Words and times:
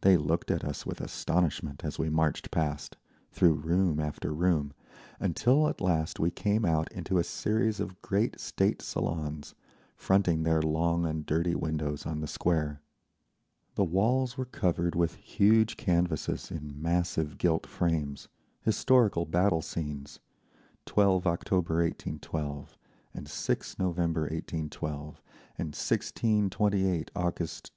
They 0.00 0.16
looked 0.16 0.50
at 0.50 0.64
us 0.64 0.86
with 0.86 1.02
astonishment 1.02 1.84
as 1.84 1.98
we 1.98 2.08
marched 2.08 2.50
past, 2.50 2.96
through 3.30 3.56
room 3.56 4.00
after 4.00 4.32
room, 4.32 4.72
until 5.18 5.68
at 5.68 5.82
last 5.82 6.18
we 6.18 6.30
came 6.30 6.64
out 6.64 6.90
into 6.94 7.18
a 7.18 7.24
series 7.24 7.78
of 7.78 8.00
great 8.00 8.40
state 8.40 8.80
salons, 8.80 9.54
fronting 9.98 10.44
their 10.44 10.62
long 10.62 11.04
and 11.04 11.26
dirty 11.26 11.54
windows 11.54 12.06
on 12.06 12.20
the 12.22 12.26
Square. 12.26 12.80
The 13.74 13.84
walls 13.84 14.38
were 14.38 14.46
covered 14.46 14.94
with 14.94 15.16
huge 15.16 15.76
canvases 15.76 16.50
in 16.50 16.80
massive 16.80 17.36
gilt 17.36 17.66
frames—historical 17.66 19.26
battle 19.26 19.60
scenes…. 19.60 20.20
"12 20.86 21.26
October 21.26 21.74
1812" 21.82 22.78
and 23.12 23.28
"6 23.28 23.78
November 23.78 24.22
1812" 24.22 25.20
and 25.58 25.74
"16/28 25.74 26.46
August 26.48 27.12
1813." 27.16 27.70